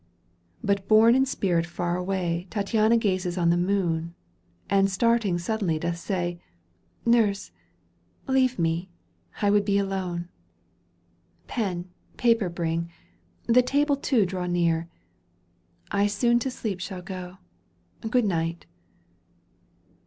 But 0.63 0.87
borne 0.87 1.13
in 1.13 1.27
spirit 1.27 1.67
far 1.67 1.95
away 1.95 2.47
Tattiana 2.49 2.97
gazes 2.97 3.37
on 3.37 3.51
the 3.51 3.55
moon. 3.55 4.15
And 4.67 4.89
starting 4.89 5.37
suddenly 5.37 5.77
doth 5.77 5.99
say:" 5.99 6.39
Nurse, 7.05 7.51
leave 8.25 8.57
me. 8.57 8.89
I 9.43 9.51
would 9.51 9.63
be 9.63 9.77
alone. 9.77 10.27
Pen, 11.45 11.87
paper 12.17 12.49
bring: 12.49 12.89
the 13.45 13.61
table 13.61 13.95
too 13.95 14.25
Draw 14.25 14.47
near. 14.47 14.89
I 15.91 16.07
soon 16.07 16.39
to 16.39 16.49
sleep 16.49 16.79
shall 16.81 17.03
go— 17.03 17.37
Good 18.09 18.25
night." 18.25 18.65